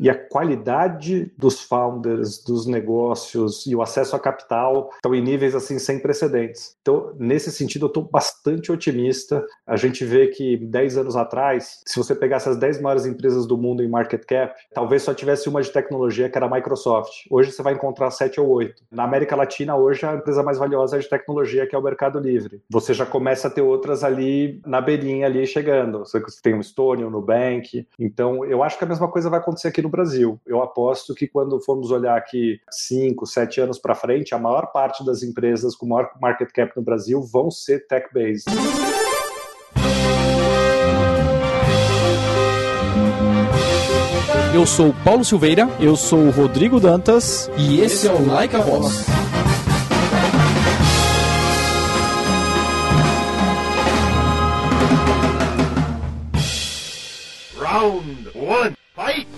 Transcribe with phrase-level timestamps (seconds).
[0.00, 5.54] e a qualidade dos founders, dos negócios e o acesso a capital estão em níveis
[5.54, 6.74] assim sem precedentes.
[6.80, 9.44] Então, nesse sentido, eu estou bastante otimista.
[9.66, 13.58] A gente vê que 10 anos atrás, se você pegasse as 10 maiores empresas do
[13.58, 17.26] mundo em market cap, talvez só tivesse uma de tecnologia que era a Microsoft.
[17.30, 18.82] Hoje você vai encontrar 7 ou 8.
[18.90, 22.18] Na América Latina, hoje a empresa mais valiosa é de tecnologia, que é o Mercado
[22.18, 22.62] Livre.
[22.70, 25.98] Você já começa a ter outras ali na beirinha ali chegando.
[25.98, 27.86] Você tem o Stone, o Nubank.
[27.98, 30.40] Então, eu acho que a mesma coisa vai acontecer aqui no Brasil.
[30.46, 35.04] Eu aposto que quando formos olhar aqui 5, 7 anos para frente, a maior parte
[35.04, 38.50] das empresas com maior market cap no Brasil vão ser tech-based.
[44.52, 48.58] Eu sou Paulo Silveira, eu sou o Rodrigo Dantas e esse é o Like a
[48.58, 49.06] Boss.
[57.56, 59.29] Round 1, fight!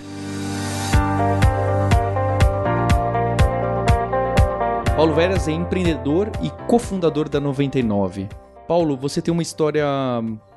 [5.03, 8.29] Paulo Veras é empreendedor e cofundador da 99.
[8.65, 9.85] Paulo, você tem uma história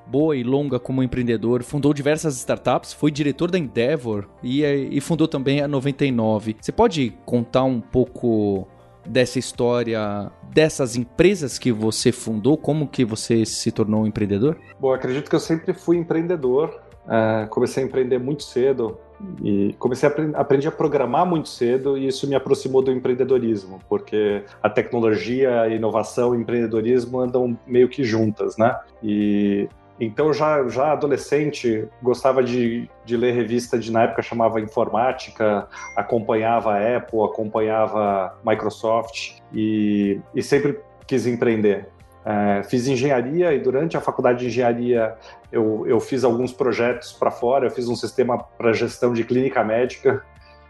[0.06, 5.27] boa e longa como empreendedor, fundou diversas startups, foi diretor da Endeavor e, e fundou
[5.27, 6.58] também a 99.
[6.61, 8.69] Você pode contar um pouco
[9.05, 14.56] dessa história, dessas empresas que você fundou, como que você se tornou um empreendedor?
[14.78, 16.83] Bom, acredito que eu sempre fui empreendedor.
[17.05, 18.97] Uh, comecei a empreender muito cedo
[19.42, 24.45] e comecei a aprendi a programar muito cedo e isso me aproximou do empreendedorismo, porque
[24.62, 28.78] a tecnologia, a inovação o empreendedorismo andam meio que juntas, né?
[29.03, 35.67] E então, já, já adolescente, gostava de, de ler revista de, na época, chamava Informática,
[35.97, 41.89] acompanhava a Apple, acompanhava Microsoft e, e sempre quis empreender.
[42.28, 45.14] É, fiz engenharia e durante a faculdade de engenharia
[45.52, 47.66] eu, eu fiz alguns projetos para fora.
[47.66, 50.24] Eu fiz um sistema para gestão de clínica médica,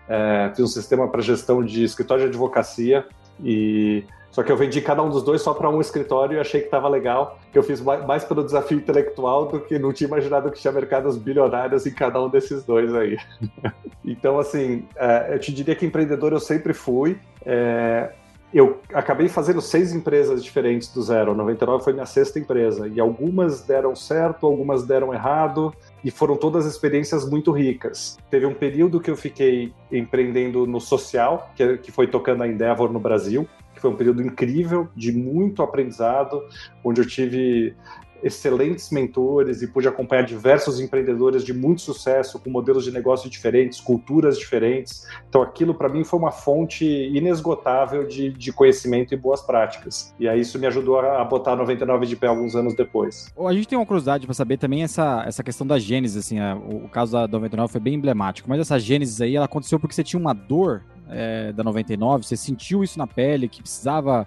[0.06, 3.06] é, fiz um sistema para gestão de escritório de advocacia
[3.42, 4.04] e
[4.36, 6.66] só que eu vendi cada um dos dois só para um escritório e achei que
[6.66, 10.60] estava legal, que eu fiz mais pelo desafio intelectual do que não tinha imaginado que
[10.60, 13.16] tinha mercados bilionários em cada um desses dois aí.
[14.04, 17.18] então, assim, é, eu te diria que empreendedor eu sempre fui.
[17.46, 18.12] É,
[18.52, 21.32] eu acabei fazendo seis empresas diferentes do zero.
[21.32, 22.88] A 99 foi minha sexta empresa.
[22.88, 25.74] E algumas deram certo, algumas deram errado.
[26.04, 28.16] E foram todas experiências muito ricas.
[28.30, 32.92] Teve um período que eu fiquei empreendendo no social, que, que foi tocando a Endeavor
[32.92, 36.42] no Brasil que foi um período incrível, de muito aprendizado,
[36.82, 37.76] onde eu tive
[38.22, 43.80] excelentes mentores e pude acompanhar diversos empreendedores de muito sucesso, com modelos de negócio diferentes,
[43.80, 45.06] culturas diferentes.
[45.28, 50.14] Então, aquilo para mim foi uma fonte inesgotável de, de, conhecimento e boas práticas.
[50.18, 53.32] E aí isso me ajudou a, botar 99 de pé alguns anos depois.
[53.38, 56.56] A gente tem uma curiosidade para saber também essa, essa questão da gênese, assim, a,
[56.56, 59.94] o, o caso da 99 foi bem emblemático, mas essa gênese aí, ela aconteceu porque
[59.94, 62.26] você tinha uma dor é, da 99?
[62.26, 64.26] Você sentiu isso na pele, que precisava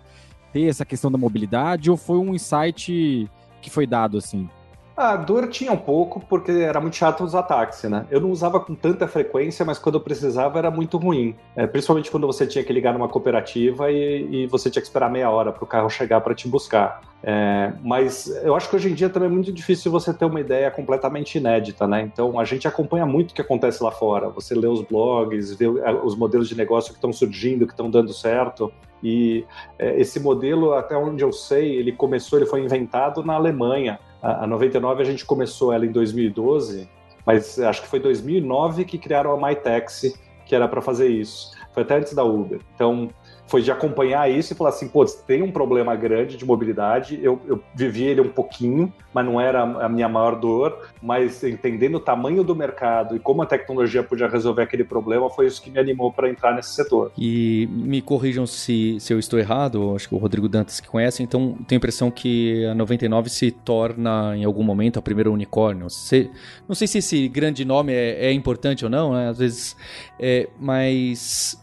[0.52, 3.30] ter essa questão da mobilidade, ou foi um insight
[3.62, 4.50] que foi dado assim?
[5.00, 8.06] A dor tinha um pouco, porque era muito chato usar táxi, né?
[8.12, 11.34] Eu não usava com tanta frequência, mas quando eu precisava era muito ruim.
[11.56, 15.10] É, principalmente quando você tinha que ligar numa cooperativa e, e você tinha que esperar
[15.10, 17.00] meia hora para o carro chegar para te buscar.
[17.24, 20.42] É, mas eu acho que hoje em dia também é muito difícil você ter uma
[20.42, 22.02] ideia completamente inédita, né?
[22.02, 24.28] Então a gente acompanha muito o que acontece lá fora.
[24.32, 27.90] Você lê os blogs, vê é, os modelos de negócio que estão surgindo, que estão
[27.90, 28.70] dando certo.
[29.04, 29.46] E
[29.78, 34.00] é, esse modelo, até onde eu sei, ele começou, ele foi inventado na Alemanha.
[34.22, 36.90] A, a 99 a gente começou ela em 2012,
[37.26, 41.52] mas acho que foi 2009 que criaram a MyTaxi, que era para fazer isso.
[41.74, 42.60] Foi até antes da Uber.
[42.76, 43.10] Então,
[43.50, 47.42] foi de acompanhar isso e falar assim, pô, tem um problema grande de mobilidade, eu,
[47.48, 52.00] eu vivi ele um pouquinho, mas não era a minha maior dor, mas entendendo o
[52.00, 55.80] tamanho do mercado e como a tecnologia podia resolver aquele problema, foi isso que me
[55.80, 57.12] animou para entrar nesse setor.
[57.18, 61.24] E me corrijam se, se eu estou errado, acho que o Rodrigo Dantas que conhece,
[61.24, 65.90] então tenho a impressão que a 99 se torna em algum momento a primeira unicórnio.
[65.90, 66.30] Se,
[66.68, 69.30] não sei se esse grande nome é, é importante ou não, né?
[69.30, 69.76] às vezes,
[70.20, 71.58] é, mas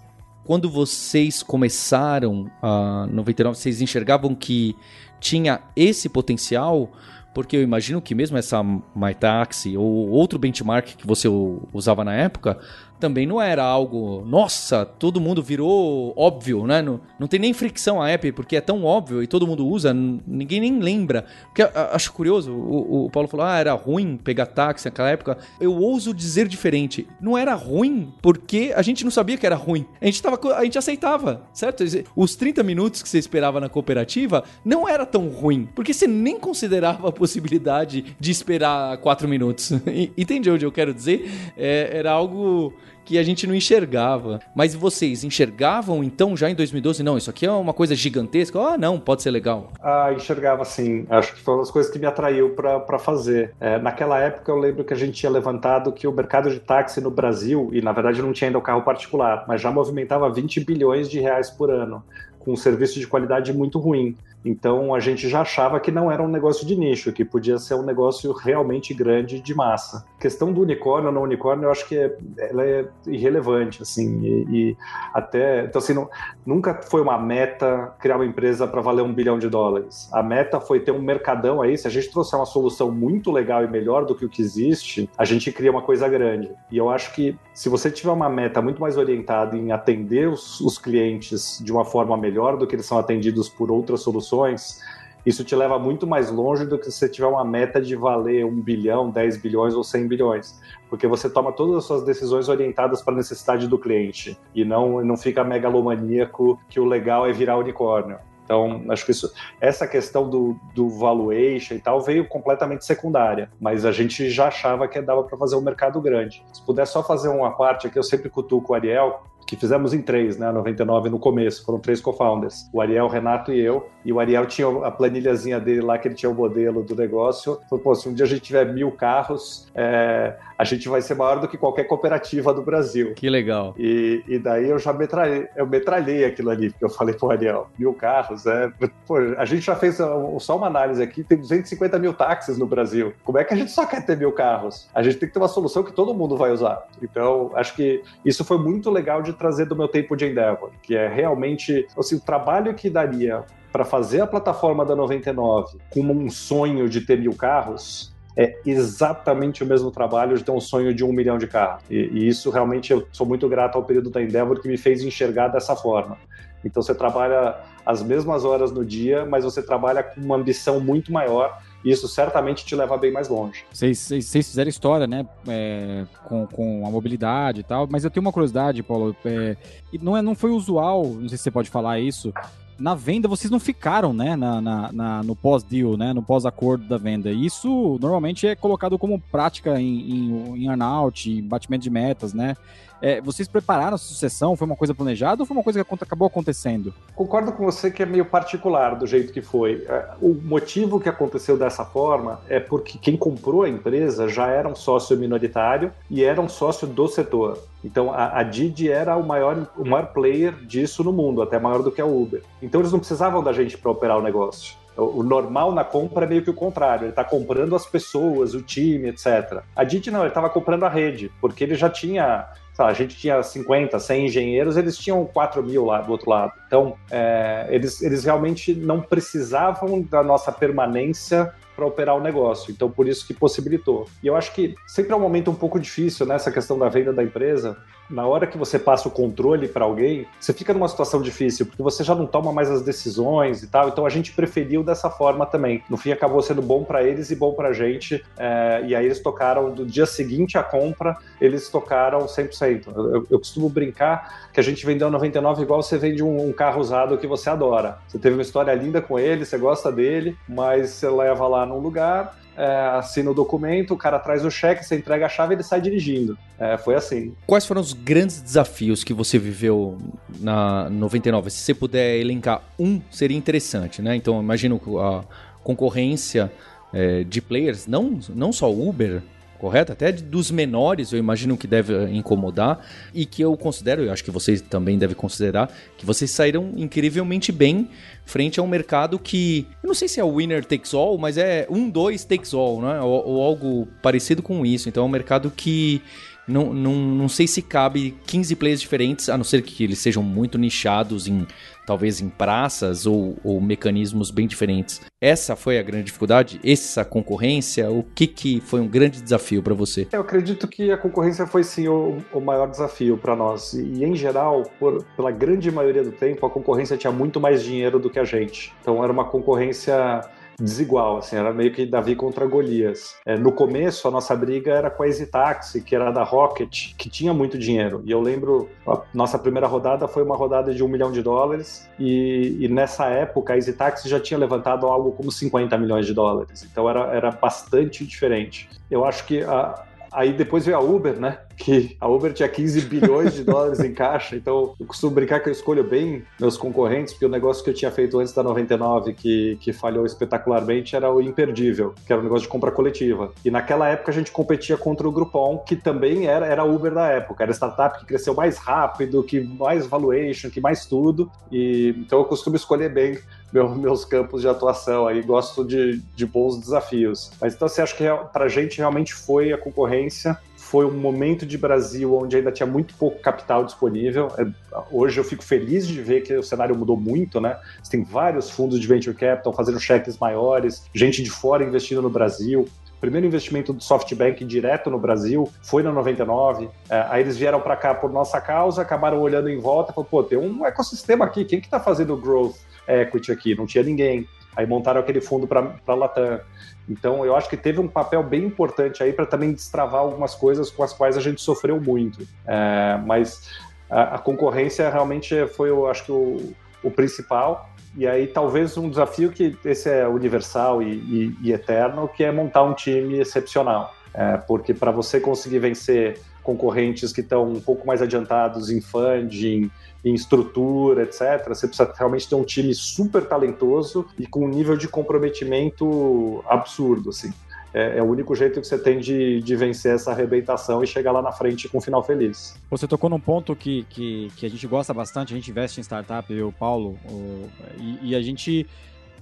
[0.46, 4.76] quando vocês começaram a 99, vocês enxergavam que
[5.18, 6.92] tinha esse potencial?
[7.34, 8.62] Porque eu imagino que mesmo essa
[8.94, 11.28] MyTaxi ou outro benchmark que você
[11.72, 12.58] usava na época
[12.98, 16.82] também não era algo, nossa, todo mundo virou óbvio, né?
[16.82, 19.92] Não, não tem nem fricção a app, porque é tão óbvio e todo mundo usa,
[19.94, 21.26] ninguém nem lembra.
[21.46, 25.38] Porque acho curioso, o, o, Paulo falou, ah, era ruim pegar táxi naquela época.
[25.60, 27.06] Eu ouso dizer diferente.
[27.20, 29.86] Não era ruim porque a gente não sabia que era ruim.
[30.00, 31.84] A gente, tava, a gente aceitava, certo?
[32.14, 36.38] Os 30 minutos que você esperava na cooperativa não era tão ruim, porque você nem
[36.38, 39.72] considerava a possibilidade de esperar 4 minutos.
[40.16, 41.30] Entende onde eu quero dizer?
[41.56, 42.72] É, era algo
[43.06, 44.40] que a gente não enxergava.
[44.54, 47.02] Mas vocês enxergavam então já em 2012?
[47.02, 48.58] Não, isso aqui é uma coisa gigantesca.
[48.58, 49.70] Ah, não, pode ser legal.
[49.80, 51.06] Ah, enxergava sim.
[51.08, 53.54] Acho que foi uma das coisas que me atraiu para fazer.
[53.60, 57.00] É, naquela época eu lembro que a gente tinha levantado que o mercado de táxi
[57.00, 60.64] no Brasil, e na verdade não tinha ainda o carro particular, mas já movimentava 20
[60.64, 62.02] bilhões de reais por ano
[62.46, 64.16] com um serviço de qualidade muito ruim.
[64.46, 67.74] Então a gente já achava que não era um negócio de nicho, que podia ser
[67.74, 70.06] um negócio realmente grande de massa.
[70.16, 74.22] A questão do unicórnio ou não unicórnio, eu acho que é, ela é irrelevante, assim,
[74.22, 74.76] e, e
[75.12, 76.08] até então assim não,
[76.46, 80.08] nunca foi uma meta criar uma empresa para valer um bilhão de dólares.
[80.12, 81.76] A meta foi ter um mercadão aí.
[81.76, 85.10] Se a gente trouxer uma solução muito legal e melhor do que o que existe,
[85.18, 86.50] a gente cria uma coisa grande.
[86.70, 90.60] E eu acho que se você tiver uma meta muito mais orientada em atender os,
[90.60, 94.80] os clientes de uma forma melhor do que eles são atendidos por outras soluções soluções,
[95.24, 98.44] isso te leva muito mais longe do que se você tiver uma meta de valer
[98.44, 103.02] um bilhão, 10 bilhões ou 100 bilhões, porque você toma todas as suas decisões orientadas
[103.02, 107.56] para a necessidade do cliente e não, não fica megalomaníaco que o legal é virar
[107.56, 108.18] unicórnio.
[108.44, 113.84] Então, acho que isso, essa questão do, do valuation e tal veio completamente secundária, mas
[113.84, 116.44] a gente já achava que dava para fazer um mercado grande.
[116.52, 120.02] Se puder só fazer uma parte aqui, eu sempre cutuco o Ariel, que fizemos em
[120.02, 120.50] três, né?
[120.50, 122.68] 99 no começo, foram três co-founders.
[122.72, 123.88] O Ariel, o Renato e eu.
[124.04, 127.60] E o Ariel tinha a planilhazinha dele lá, que ele tinha o modelo do negócio.
[127.70, 131.14] Falou, pô, se um dia a gente tiver mil carros, é, a gente vai ser
[131.14, 133.12] maior do que qualquer cooperativa do Brasil.
[133.14, 133.74] Que legal.
[133.78, 137.68] E, e daí eu já metralhei, eu metralhei aquilo ali, porque eu falei pro Ariel,
[137.78, 138.72] mil carros, é...
[139.06, 143.12] Pô, a gente já fez só uma análise aqui, tem 250 mil táxis no Brasil.
[143.24, 144.88] Como é que a gente só quer ter mil carros?
[144.94, 146.86] A gente tem que ter uma solução que todo mundo vai usar.
[147.02, 150.96] Então, acho que isso foi muito legal de trazer do meu tempo de Endeavor, que
[150.96, 156.30] é realmente assim, o trabalho que daria para fazer a plataforma da 99 com um
[156.30, 161.04] sonho de ter mil carros é exatamente o mesmo trabalho de ter um sonho de
[161.04, 161.82] um milhão de carros.
[161.88, 165.02] E, e, isso realmente eu sou muito grato ao período da Endeavor que me fez
[165.02, 166.18] enxergar dessa forma.
[166.64, 171.12] Então você trabalha as mesmas horas no dia, mas você trabalha com uma ambição muito
[171.12, 171.58] maior
[171.90, 173.64] isso certamente te leva bem mais longe.
[173.72, 178.32] Vocês, fizeram história, né, é, com, com a mobilidade e tal, mas eu tenho uma
[178.32, 179.56] curiosidade, Paulo, é,
[180.02, 182.32] não, é, não foi usual, não sei se você pode falar isso,
[182.78, 186.98] na venda vocês não ficaram, né, na, na, na no pós-deal, né, no pós-acordo da
[186.98, 187.30] venda.
[187.30, 192.56] Isso normalmente é colocado como prática em, em, em earnout, em batimento de metas, né?
[193.00, 194.56] É, vocês prepararam a sucessão?
[194.56, 196.94] Foi uma coisa planejada ou foi uma coisa que acabou acontecendo?
[197.14, 199.84] Concordo com você que é meio particular do jeito que foi.
[199.88, 204.68] É, o motivo que aconteceu dessa forma é porque quem comprou a empresa já era
[204.68, 207.58] um sócio minoritário e era um sócio do setor.
[207.84, 211.82] Então a, a Didi era o maior, o maior player disso no mundo, até maior
[211.82, 212.42] do que a Uber.
[212.62, 214.74] Então eles não precisavam da gente para operar o negócio.
[214.96, 218.62] O normal na compra é meio que o contrário, ele está comprando as pessoas, o
[218.62, 219.62] time, etc.
[219.74, 222.48] A Didi não, ele estava comprando a rede, porque ele já tinha
[222.84, 226.52] a gente tinha 50, 100 engenheiros, eles tinham 4 mil lá do outro lado.
[226.66, 232.72] Então, é, eles, eles realmente não precisavam da nossa permanência para operar o negócio.
[232.72, 234.08] Então, por isso que possibilitou.
[234.22, 237.12] E eu acho que sempre é um momento um pouco difícil nessa questão da venda
[237.12, 237.76] da empresa.
[238.08, 241.82] Na hora que você passa o controle para alguém, você fica numa situação difícil, porque
[241.82, 243.88] você já não toma mais as decisões e tal.
[243.88, 245.82] Então, a gente preferiu dessa forma também.
[245.90, 248.24] No fim, acabou sendo bom para eles e bom para a gente.
[248.36, 252.86] É, e aí, eles tocaram, do dia seguinte à compra, eles tocaram 100%.
[252.94, 256.80] Eu, eu costumo brincar que a gente vendeu 99 igual você vende um, um carro
[256.80, 257.98] usado que você adora.
[258.06, 261.78] Você teve uma história linda com ele, você gosta dele, mas você leva lá num
[261.78, 265.56] lugar, é, assina o documento, o cara traz o cheque, você entrega a chave e
[265.56, 266.38] ele sai dirigindo.
[266.58, 267.34] É, foi assim.
[267.46, 269.98] Quais foram os grandes desafios que você viveu
[270.40, 271.50] na 99?
[271.50, 274.16] Se você puder elencar um, seria interessante, né?
[274.16, 275.24] Então, imagino a
[275.62, 276.50] concorrência
[276.92, 279.22] é, de players, não, não só Uber,
[279.56, 279.92] correto?
[279.92, 282.80] Até dos menores, eu imagino que deve incomodar
[283.14, 287.50] e que eu considero, eu acho que vocês também devem considerar, que vocês saíram incrivelmente
[287.50, 287.88] bem
[288.24, 291.38] frente a um mercado que, eu não sei se é o winner takes all, mas
[291.38, 293.00] é um, dois takes all, né?
[293.00, 294.88] Ou, ou algo parecido com isso.
[294.88, 296.02] Então é um mercado que
[296.46, 300.22] não, não, não sei se cabe 15 players diferentes, a não ser que eles sejam
[300.22, 301.46] muito nichados em
[301.86, 305.00] talvez em praças ou, ou, mecanismos bem diferentes.
[305.20, 306.60] Essa foi a grande dificuldade?
[306.64, 307.90] Essa concorrência?
[307.90, 310.06] O que, que foi um grande desafio para você?
[310.12, 313.72] Eu acredito que a concorrência foi sim o, o maior desafio para nós.
[313.72, 317.98] E, em geral, por, pela grande maioria do tempo, a concorrência tinha muito mais dinheiro
[317.98, 318.74] do que a gente.
[318.82, 320.22] Então era uma concorrência
[320.60, 323.16] desigual, assim, era meio que Davi contra Golias.
[323.24, 326.94] É, no começo, a nossa briga era com a Easy Taxi, que era da Rocket,
[326.96, 328.02] que tinha muito dinheiro.
[328.04, 331.88] E eu lembro, a nossa primeira rodada foi uma rodada de um milhão de dólares,
[331.98, 336.14] e, e nessa época a Easy Taxi já tinha levantado algo como 50 milhões de
[336.14, 336.66] dólares.
[336.70, 338.68] Então era, era bastante diferente.
[338.90, 339.85] Eu acho que a,
[340.16, 341.40] Aí depois veio a Uber, né?
[341.58, 345.50] Que a Uber tinha 15 bilhões de dólares em caixa, então eu costumo brincar que
[345.50, 349.12] eu escolho bem meus concorrentes, porque o negócio que eu tinha feito antes da 99,
[349.12, 353.30] que, que falhou espetacularmente, era o imperdível, que era um negócio de compra coletiva.
[353.44, 356.94] E naquela época a gente competia contra o Groupon, que também era, era a Uber
[356.94, 361.30] da época, era a startup que cresceu mais rápido, que mais valuation, que mais tudo.
[361.52, 363.18] E então eu costumo escolher bem
[363.56, 367.32] meu, meus campos de atuação aí, gosto de, de bons desafios.
[367.40, 371.46] Mas então você acha que para a gente realmente foi a concorrência foi um momento
[371.46, 374.32] de Brasil onde ainda tinha muito pouco capital disponível.
[374.36, 374.46] É,
[374.90, 377.56] hoje eu fico feliz de ver que o cenário mudou muito, né?
[377.80, 382.10] Você tem vários fundos de venture capital fazendo cheques maiores, gente de fora investindo no
[382.10, 382.66] Brasil.
[382.96, 386.68] O primeiro investimento do SoftBank direto no Brasil foi na 99.
[386.90, 390.10] É, aí eles vieram para cá por nossa causa, acabaram olhando em volta e falaram:
[390.10, 392.56] pô, tem um ecossistema aqui, quem que está fazendo growth
[392.88, 393.54] equity aqui?
[393.54, 394.28] Não tinha ninguém.
[394.56, 396.40] Aí montaram aquele fundo para a Latam.
[396.88, 400.70] Então, eu acho que teve um papel bem importante aí para também destravar algumas coisas
[400.70, 402.26] com as quais a gente sofreu muito.
[402.46, 403.50] É, mas
[403.90, 407.68] a, a, concorrência realmente foi, eu acho que, o, o, principal.
[407.96, 412.32] E aí, talvez um desafio que esse é universal e, e, e eterno, que é
[412.32, 413.94] montar um time excepcional.
[414.14, 419.70] É, porque para você conseguir vencer concorrentes que estão um pouco mais adiantados em funding,
[420.06, 421.48] em estrutura, etc.
[421.48, 427.10] Você precisa realmente ter um time super talentoso e com um nível de comprometimento absurdo,
[427.10, 427.32] assim.
[427.74, 431.10] É, é, o único jeito que você tem de, de vencer essa arrebentação e chegar
[431.10, 432.56] lá na frente com um final feliz.
[432.70, 435.82] Você tocou num ponto que, que, que a gente gosta bastante, a gente investe em
[435.82, 438.64] startup, eu, Paulo, o, e, e, a gente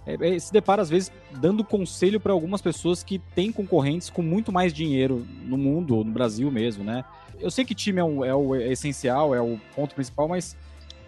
[0.07, 4.23] é, é, se depara às vezes dando conselho para algumas pessoas que têm concorrentes com
[4.23, 7.05] muito mais dinheiro no mundo, no Brasil mesmo, né?
[7.41, 10.55] Eu sei que time é, um, é o é essencial, é o ponto principal, mas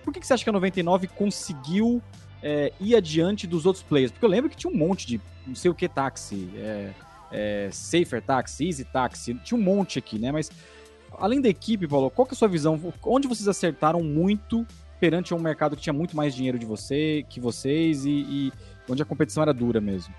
[0.07, 2.01] por que, que você acha que a 99 conseguiu
[2.41, 4.13] é, ir adiante dos outros players?
[4.13, 6.91] Porque eu lembro que tinha um monte de não sei o que táxi, é,
[7.33, 10.31] é, Safer Taxi, Easy Taxi, tinha um monte aqui, né?
[10.31, 10.49] Mas
[11.19, 12.81] além da equipe, Paulo, qual que é a sua visão?
[13.03, 14.65] Onde vocês acertaram muito
[15.01, 18.53] perante um mercado que tinha muito mais dinheiro de você, que vocês e, e
[18.89, 20.15] onde a competição era dura mesmo?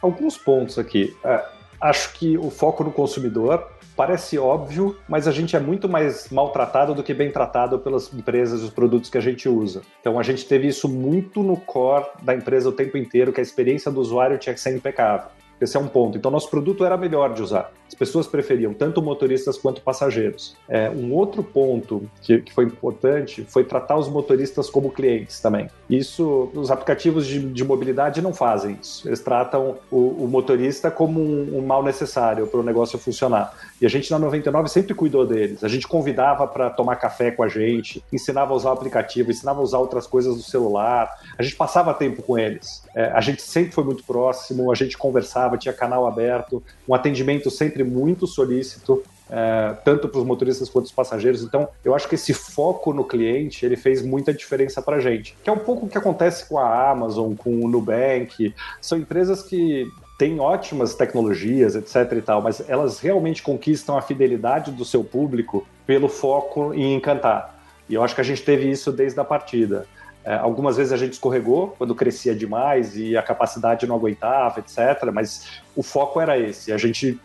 [0.00, 1.12] Alguns pontos aqui.
[1.24, 1.44] É,
[1.80, 3.68] acho que o foco no consumidor
[4.02, 8.60] Parece óbvio, mas a gente é muito mais maltratado do que bem tratado pelas empresas
[8.60, 9.82] e os produtos que a gente usa.
[10.00, 13.42] Então a gente teve isso muito no core da empresa o tempo inteiro, que a
[13.44, 15.28] experiência do usuário tinha que ser impecável.
[15.62, 16.18] Esse é um ponto.
[16.18, 17.70] Então, nosso produto era melhor de usar.
[17.86, 20.56] As pessoas preferiam tanto motoristas quanto passageiros.
[20.68, 25.68] É, um outro ponto que, que, foi importante foi tratar os motoristas como clientes também.
[25.88, 29.06] Isso, os aplicativos de, de mobilidade não fazem isso.
[29.06, 33.54] Eles tratam o, o motorista como um, um mal necessário para o negócio funcionar.
[33.82, 35.64] E a gente na 99 sempre cuidou deles.
[35.64, 39.58] A gente convidava para tomar café com a gente, ensinava a usar o aplicativo, ensinava
[39.58, 41.10] a usar outras coisas do celular.
[41.36, 42.84] A gente passava tempo com eles.
[42.94, 47.50] É, a gente sempre foi muito próximo, a gente conversava tinha canal aberto, um atendimento
[47.50, 51.42] sempre muito solícito, é, tanto para os motoristas quanto os passageiros.
[51.42, 55.36] Então, eu acho que esse foco no cliente ele fez muita diferença para a gente.
[55.42, 58.54] Que é um pouco o que acontece com a Amazon, com o Nubank.
[58.80, 62.12] São empresas que têm ótimas tecnologias, etc.
[62.12, 67.58] e tal, mas elas realmente conquistam a fidelidade do seu público pelo foco em encantar.
[67.88, 69.86] E eu acho que a gente teve isso desde a partida.
[70.24, 75.10] É, algumas vezes a gente escorregou quando crescia demais e a capacidade não aguentava, etc.
[75.12, 76.72] Mas o foco era esse.
[76.72, 77.20] A gente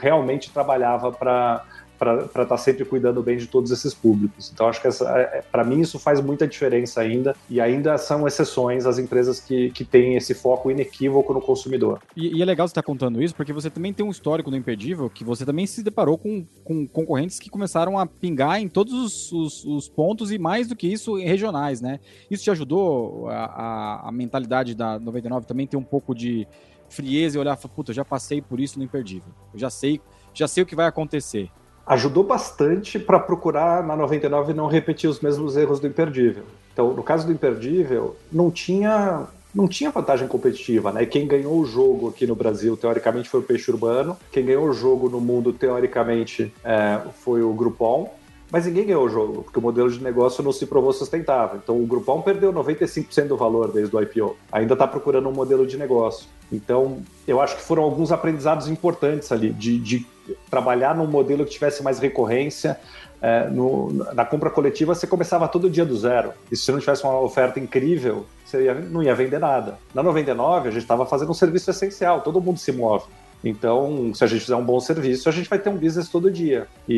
[0.00, 1.64] realmente trabalhava para
[2.02, 4.50] para estar tá sempre cuidando bem de todos esses públicos.
[4.52, 4.90] Então, acho que é,
[5.20, 9.70] é, para mim isso faz muita diferença ainda, e ainda são exceções as empresas que,
[9.70, 12.00] que têm esse foco inequívoco no consumidor.
[12.16, 14.50] E, e é legal você estar tá contando isso, porque você também tem um histórico
[14.50, 18.68] no Imperdível que você também se deparou com, com concorrentes que começaram a pingar em
[18.68, 22.00] todos os, os, os pontos e mais do que isso, regionais, né?
[22.28, 26.48] Isso te ajudou a, a, a mentalidade da 99 também ter um pouco de
[26.88, 29.32] frieza e olhar, puta, já passei por isso no Imperdível.
[29.54, 30.00] Eu já sei,
[30.34, 31.48] já sei o que vai acontecer
[31.86, 36.44] ajudou bastante para procurar na 99 não repetir os mesmos erros do imperdível.
[36.72, 41.04] Então, no caso do imperdível, não tinha não tinha vantagem competitiva, né?
[41.04, 44.16] Quem ganhou o jogo aqui no Brasil, teoricamente, foi o Peixe Urbano.
[44.30, 48.10] Quem ganhou o jogo no mundo, teoricamente, é, foi o Groupon.
[48.52, 51.58] Mas ninguém ganhou o jogo, porque o modelo de negócio não se provou sustentável.
[51.62, 54.36] Então o Groupon perdeu 95% do valor desde o IPO.
[54.52, 56.26] Ainda está procurando um modelo de negócio.
[56.52, 60.06] Então, eu acho que foram alguns aprendizados importantes ali, de, de
[60.50, 62.78] trabalhar num modelo que tivesse mais recorrência.
[63.22, 66.32] É, no, na compra coletiva, você começava todo dia do zero.
[66.50, 69.78] E se não tivesse uma oferta incrível, você ia, não ia vender nada.
[69.94, 73.06] Na 99, a gente estava fazendo um serviço essencial, todo mundo se move.
[73.44, 76.30] Então, se a gente fizer um bom serviço, a gente vai ter um business todo
[76.30, 76.66] dia.
[76.88, 76.94] E,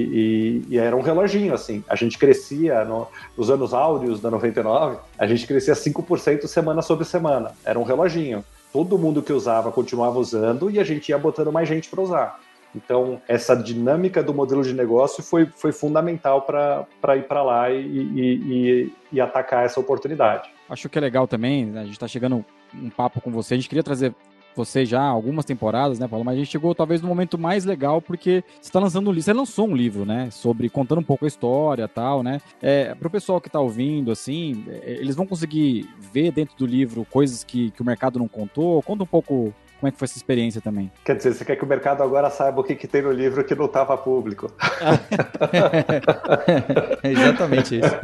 [0.68, 1.82] e, e era um reloginho, assim.
[1.88, 7.04] A gente crescia, no, nos anos áureos da 99, a gente crescia 5% semana sobre
[7.04, 7.52] semana.
[7.64, 8.44] Era um reloginho.
[8.72, 12.40] Todo mundo que usava continuava usando e a gente ia botando mais gente para usar.
[12.74, 17.78] Então, essa dinâmica do modelo de negócio foi, foi fundamental para ir para lá e,
[17.86, 20.50] e, e, atacar essa oportunidade.
[20.68, 21.82] Acho que é legal também, né?
[21.82, 24.12] a gente está chegando um papo com você, a gente queria trazer
[24.54, 26.24] você já algumas temporadas, né, Paulo?
[26.24, 29.24] Mas a gente chegou talvez no momento mais legal porque você está lançando um livro,
[29.24, 32.40] você lançou um livro, né, sobre contando um pouco a história, tal, né?
[32.62, 36.66] É, para o pessoal que está ouvindo, assim, é, eles vão conseguir ver dentro do
[36.66, 38.82] livro coisas que, que o mercado não contou.
[38.82, 39.52] Conta um pouco
[39.84, 40.90] como é que foi essa experiência também?
[41.04, 43.44] Quer dizer, você quer que o mercado agora saiba o que, que tem no livro
[43.44, 44.50] que não estava público.
[47.02, 47.94] é exatamente isso.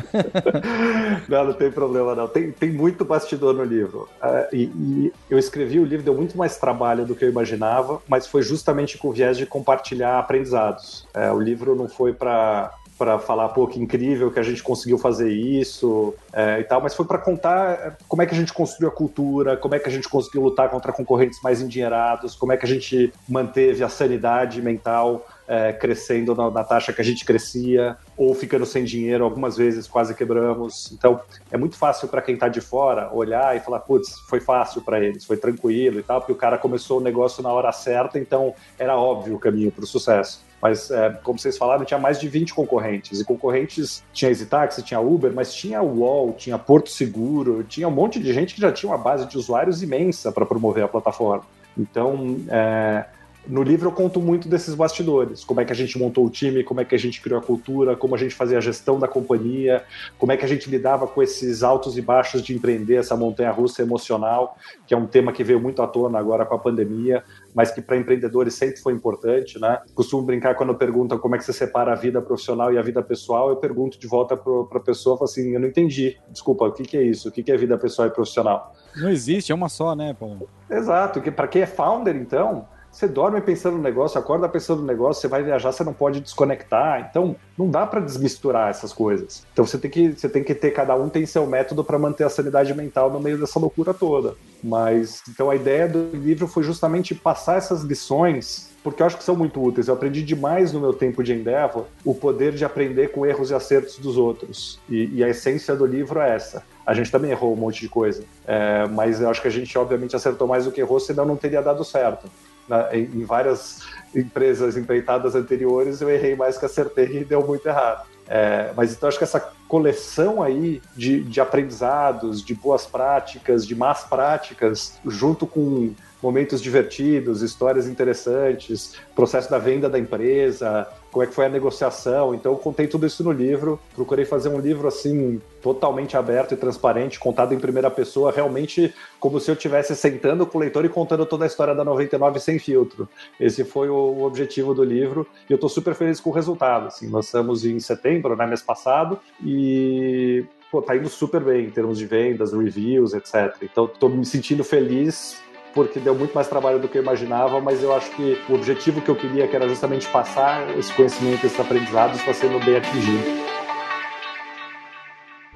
[1.26, 2.28] não, não tem problema não.
[2.28, 4.10] Tem, tem muito bastidor no livro.
[4.22, 8.02] Uh, e, e, eu escrevi o livro, deu muito mais trabalho do que eu imaginava,
[8.06, 11.06] mas foi justamente com o viés de compartilhar aprendizados.
[11.16, 14.98] Uh, o livro não foi para para falar, pô, que incrível que a gente conseguiu
[14.98, 18.52] fazer isso é, e tal, mas foi para contar é, como é que a gente
[18.52, 22.52] construiu a cultura, como é que a gente conseguiu lutar contra concorrentes mais endinheirados, como
[22.52, 27.04] é que a gente manteve a sanidade mental é, crescendo na, na, taxa que a
[27.04, 30.92] gente crescia, ou ficando sem dinheiro, algumas vezes quase quebramos.
[30.92, 34.80] Então, é muito fácil para quem está de fora olhar e falar, putz, foi fácil
[34.80, 38.16] para eles, foi tranquilo e tal, porque o cara começou o negócio na hora certa,
[38.16, 40.40] então era óbvio o caminho para o sucesso.
[40.62, 43.18] Mas, é, como vocês falaram, tinha mais de 20 concorrentes.
[43.18, 48.20] E concorrentes tinha EasyTaxi, tinha Uber, mas tinha UOL, tinha Porto Seguro, tinha um monte
[48.20, 51.44] de gente que já tinha uma base de usuários imensa para promover a plataforma.
[51.76, 53.06] Então, é,
[53.46, 56.62] no livro eu conto muito desses bastidores, como é que a gente montou o time,
[56.62, 59.08] como é que a gente criou a cultura, como a gente fazia a gestão da
[59.08, 59.82] companhia,
[60.18, 63.82] como é que a gente lidava com esses altos e baixos de empreender, essa montanha-russa
[63.82, 64.56] emocional,
[64.86, 67.80] que é um tema que veio muito à tona agora com a pandemia, mas que
[67.80, 69.80] para empreendedores sempre foi importante, né?
[69.94, 73.02] Costumo brincar quando perguntam como é que você separa a vida profissional e a vida
[73.02, 76.72] pessoal, eu pergunto de volta para a pessoa, falo assim, eu não entendi, desculpa, o
[76.72, 77.28] que, que é isso?
[77.28, 78.74] O que, que é vida pessoal e profissional?
[78.96, 80.48] Não existe, é uma só, né, Paulo?
[80.68, 84.86] Exato, que para quem é founder, então, você dorme pensando no negócio, acorda pensando no
[84.86, 87.08] negócio, você vai viajar, você não pode desconectar.
[87.08, 89.46] Então, não dá para desmisturar essas coisas.
[89.52, 92.24] Então, você tem que, você tem que ter, cada um tem seu método para manter
[92.24, 94.34] a sanidade mental no meio dessa loucura toda.
[94.62, 99.24] Mas, então, a ideia do livro foi justamente passar essas lições porque eu acho que
[99.24, 99.88] são muito úteis.
[99.88, 103.54] Eu aprendi demais no meu tempo de Endeavor o poder de aprender com erros e
[103.54, 104.80] acertos dos outros.
[104.88, 106.62] E, e a essência do livro é essa.
[106.86, 109.76] A gente também errou um monte de coisa, é, mas eu acho que a gente
[109.76, 112.26] obviamente acertou mais do que errou, senão não teria dado certo
[112.70, 113.80] na, em, em, várias
[114.14, 118.08] empresas empreitadas anteriores, eu errei mais que acertei e deu muito errado.
[118.28, 123.74] É, mas então acho que essa coleção aí de, de aprendizados, de boas práticas, de
[123.74, 131.26] más práticas, junto com momentos divertidos, histórias interessantes, processo da venda da empresa, como é
[131.26, 132.34] que foi a negociação.
[132.34, 133.80] Então, eu contei tudo isso no livro.
[133.94, 139.40] Procurei fazer um livro assim totalmente aberto e transparente, contado em primeira pessoa, realmente como
[139.40, 142.58] se eu estivesse sentando com o leitor e contando toda a história da 99 sem
[142.58, 143.08] filtro.
[143.38, 146.86] Esse foi o objetivo do livro e eu estou super feliz com o resultado.
[146.86, 151.98] Assim, lançamos em setembro, né, mês passado, e pô, tá indo super bem em termos
[151.98, 153.56] de vendas, reviews, etc.
[153.62, 155.40] Então, estou me sentindo feliz
[155.74, 159.00] porque deu muito mais trabalho do que eu imaginava, mas eu acho que o objetivo
[159.00, 163.24] que eu queria, que era justamente passar esse conhecimento, esses aprendizados, está sendo bem atingido.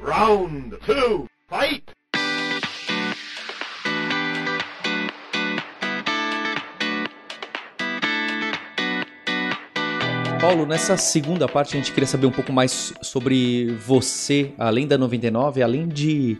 [0.03, 1.85] Round two, fight!
[10.40, 14.98] Paulo, nessa segunda parte a gente queria saber um pouco mais sobre você, além da
[14.98, 16.37] 99, além de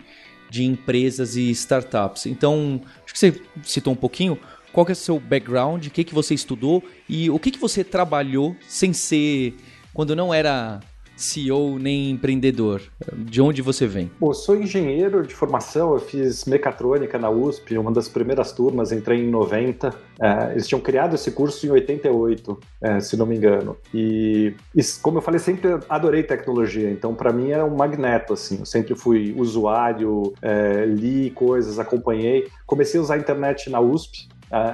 [0.55, 2.27] de empresas e startups.
[2.27, 4.39] Então, acho que você citou um pouquinho.
[4.73, 5.85] Qual que é o seu background?
[5.85, 6.81] O que, que você estudou?
[7.09, 9.57] E o que, que você trabalhou sem ser...
[9.93, 10.79] Quando não era
[11.17, 12.83] CEO nem empreendedor?
[13.17, 14.11] De onde você vem?
[14.33, 19.31] Sou engenheiro de formação, eu fiz mecatrônica na USP, uma das primeiras turmas, entrei em
[19.31, 19.95] 90.
[20.21, 23.77] É, eles tinham criado esse curso em 88, é, se não me engano.
[23.93, 28.59] E, e, como eu falei, sempre adorei tecnologia, então para mim era um magneto, assim.
[28.61, 32.49] Eu sempre fui usuário, é, li coisas, acompanhei.
[32.67, 34.29] Comecei a usar a internet na USP,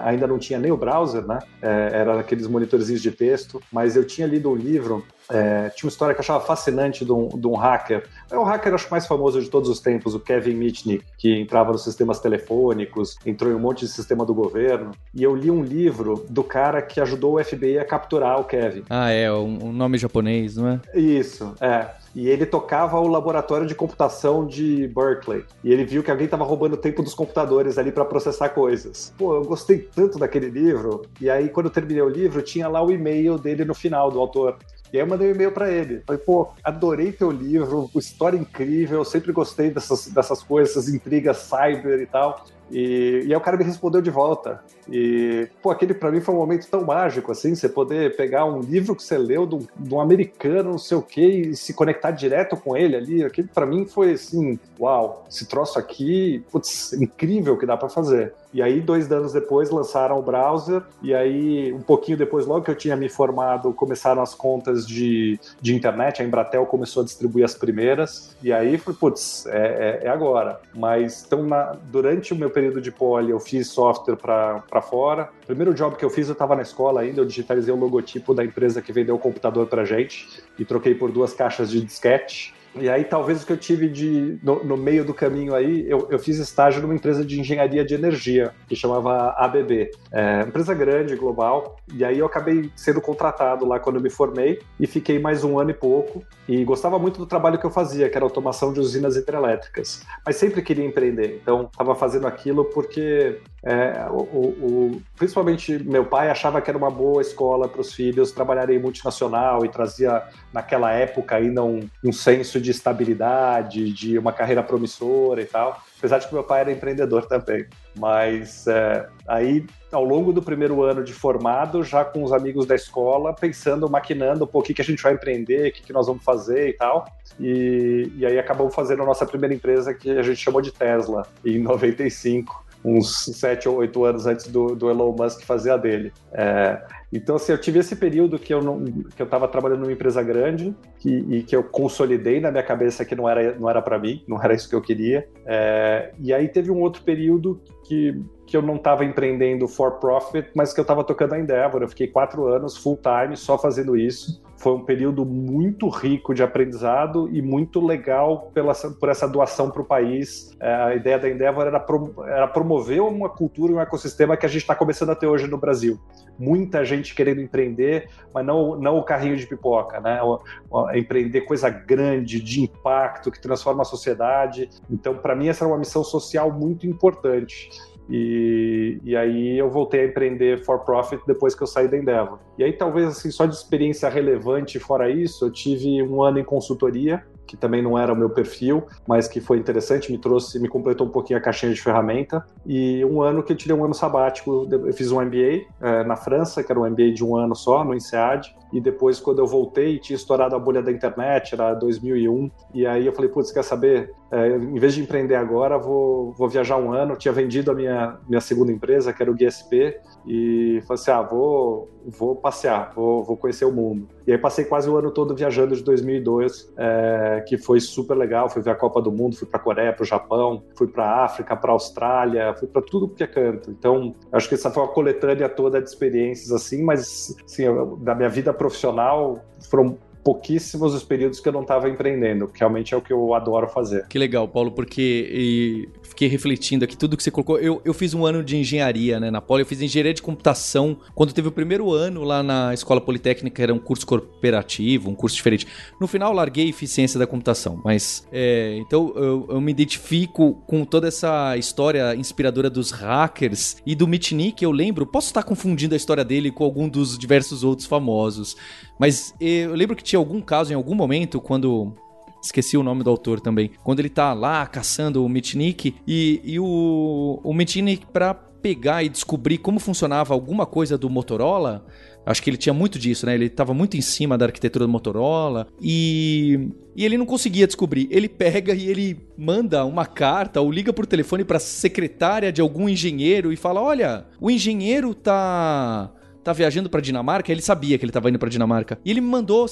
[0.05, 1.39] ainda não tinha nem o browser, né?
[1.63, 5.91] É, era aqueles monitorzinhos de texto, mas eu tinha lido um livro é, tinha uma
[5.91, 8.07] história que eu achava fascinante de um, de um hacker.
[8.31, 11.73] É o hacker, acho mais famoso de todos os tempos, o Kevin Mitnick, que entrava
[11.73, 14.93] nos sistemas telefônicos, entrou em um monte de sistema do governo.
[15.15, 18.85] E eu li um livro do cara que ajudou o FBI a capturar o Kevin.
[18.91, 20.81] Ah, é, um, um nome japonês, não é?
[20.95, 25.45] Isso, é e ele tocava o laboratório de computação de Berkeley.
[25.63, 29.15] E ele viu que alguém estava roubando o tempo dos computadores ali para processar coisas.
[29.17, 31.03] Pô, eu gostei tanto daquele livro.
[31.21, 34.19] E aí, quando eu terminei o livro, tinha lá o e-mail dele no final, do
[34.19, 34.57] autor.
[34.93, 36.03] E aí eu mandei um e-mail para ele.
[36.07, 42.01] Falei, pô, adorei teu livro, história incrível, sempre gostei dessas, dessas coisas, essas intrigas cyber
[42.01, 42.45] e tal.
[42.71, 44.63] E, e aí o cara me respondeu de volta.
[44.91, 48.61] E, pô, aquele para mim foi um momento tão mágico, assim, você poder pegar um
[48.61, 51.73] livro que você leu de um, de um americano, não sei o quê, e se
[51.73, 53.25] conectar direto com ele ali.
[53.25, 58.35] Aquele para mim foi assim, uau, esse troço aqui, putz, incrível que dá para fazer.
[58.53, 60.83] E aí, dois anos depois, lançaram o browser.
[61.03, 65.39] E aí, um pouquinho depois, logo que eu tinha me formado, começaram as contas de,
[65.61, 66.21] de internet.
[66.21, 68.37] A Embratel começou a distribuir as primeiras.
[68.43, 70.61] E aí, putz, é, é, é agora.
[70.75, 75.31] Mas, então, na, durante o meu período de poli, eu fiz software para fora.
[75.47, 77.23] Primeiro job que eu fiz, eu estava na escola ainda.
[77.23, 80.29] Eu digitalizei o logotipo da empresa que vendeu o computador para gente.
[80.59, 82.55] E troquei por duas caixas de disquete.
[82.75, 86.07] E aí, talvez o que eu tive de no, no meio do caminho aí, eu,
[86.11, 89.91] eu, fiz estágio numa empresa de engenharia de energia, que chamava ABB.
[90.13, 91.77] É, empresa grande, global.
[91.93, 95.59] E aí eu acabei sendo contratado lá quando eu me formei e fiquei mais um
[95.59, 96.23] ano e pouco.
[96.49, 100.05] E gostava muito do trabalho que eu fazia, que era automação de usinas hidrelétricas.
[100.25, 101.41] Mas sempre queria empreender.
[101.43, 106.91] Então, estava fazendo aquilo porque é, o, o, principalmente meu pai achava que era uma
[106.91, 112.13] boa escola para os filhos trabalharem em multinacional e trazia naquela época ainda um, um
[112.13, 115.83] senso de estabilidade, de uma carreira promissora e tal.
[115.99, 117.67] Apesar de que meu pai era empreendedor também.
[117.95, 122.75] Mas é, aí, ao longo do primeiro ano de formado, já com os amigos da
[122.75, 126.07] escola, pensando, maquinando, pô, o que, que a gente vai empreender, o que, que nós
[126.07, 127.07] vamos fazer e tal.
[127.39, 131.27] E, e aí acabamos fazendo a nossa primeira empresa que a gente chamou de Tesla,
[131.45, 136.13] em 95 uns sete ou oito anos antes do, do Elon Musk fazer a dele.
[136.33, 139.93] É, então, assim, eu tive esse período que eu não, que eu estava trabalhando numa
[139.93, 143.83] empresa grande que, e que eu consolidei na minha cabeça que não era não era
[143.83, 145.29] para mim, não era isso que eu queria.
[145.45, 150.51] É, e aí teve um outro período que que eu não estava empreendendo for profit,
[150.57, 151.83] mas que eu estava tocando a Endeavor.
[151.83, 154.43] Eu fiquei quatro anos full time só fazendo isso.
[154.61, 159.81] Foi um período muito rico de aprendizado e muito legal pela, por essa doação para
[159.81, 160.55] o país.
[160.61, 164.45] É, a ideia da Endeavor era, pro, era promover uma cultura e um ecossistema que
[164.45, 165.99] a gente está começando a ter hoje no Brasil.
[166.39, 170.23] Muita gente querendo empreender, mas não, não o carrinho de pipoca, né?
[170.23, 170.39] O,
[170.71, 174.69] o, empreender coisa grande, de impacto, que transforma a sociedade.
[174.91, 177.71] Então, para mim, essa era uma missão social muito importante.
[178.11, 182.39] E, e aí eu voltei a empreender for profit depois que eu saí da Endeavor.
[182.59, 186.45] E aí talvez assim só de experiência relevante fora isso, eu tive um ano em
[186.45, 190.69] consultoria que também não era o meu perfil, mas que foi interessante, me trouxe, me
[190.69, 192.47] completou um pouquinho a caixinha de ferramenta.
[192.65, 196.15] E um ano que eu tirei um ano sabático, eu fiz um MBA é, na
[196.15, 198.55] França, que era um MBA de um ano só, no INSEAD.
[198.73, 202.51] E depois, quando eu voltei, tinha estourado a bolha da internet, era 2001.
[202.75, 204.13] E aí eu falei, putz, quer saber?
[204.31, 207.13] É, em vez de empreender agora, vou, vou viajar um ano.
[207.13, 211.11] Eu tinha vendido a minha, minha segunda empresa, que era o GSP, e falei assim,
[211.11, 214.09] ah, vou, vou passear, vou, vou conhecer o mundo.
[214.27, 218.49] E aí passei quase o ano todo viajando de 2002, é, que foi super legal.
[218.49, 221.05] Fui ver a Copa do Mundo, fui para a Coreia, para o Japão, fui para
[221.05, 223.71] a África, para a Austrália, fui para tudo que é canto.
[223.71, 227.65] Então, acho que essa foi uma coletânea toda de experiências assim, mas assim,
[227.99, 232.95] da minha vida profissional foram pouquíssimos os períodos que eu não estava empreendendo, que realmente
[232.95, 234.07] é o que eu adoro fazer.
[234.09, 237.59] Que legal, Paulo, porque fiquei refletindo aqui tudo que você colocou.
[237.59, 240.99] Eu, eu fiz um ano de engenharia, né, na Poli, eu fiz engenharia de computação.
[241.15, 245.37] Quando teve o primeiro ano lá na Escola Politécnica, era um curso corporativo, um curso
[245.37, 245.67] diferente.
[246.01, 251.09] No final, larguei eficiência da computação, mas é, então eu, eu, me identifico com toda
[251.09, 256.25] essa história inspiradora dos hackers e do Mitnick, eu lembro, posso estar confundindo a história
[256.25, 258.57] dele com algum dos diversos outros famosos,
[259.01, 261.95] mas eu lembro que tinha algum caso em algum momento quando
[262.43, 263.71] esqueci o nome do autor também.
[263.83, 269.09] Quando ele tá lá caçando o Mitnick e, e o, o Mitnick, pra pegar e
[269.09, 271.87] descobrir como funcionava alguma coisa do Motorola,
[272.27, 273.35] acho que ele tinha muito disso, né?
[273.35, 278.07] Ele estava muito em cima da arquitetura do Motorola e, e ele não conseguia descobrir.
[278.11, 282.87] Ele pega e ele manda uma carta ou liga por telefone para secretária de algum
[282.87, 288.13] engenheiro e fala: "Olha, o engenheiro tá tá viajando para Dinamarca, ele sabia que ele
[288.13, 288.99] tava indo para Dinamarca.
[289.05, 289.67] E ele me mandou,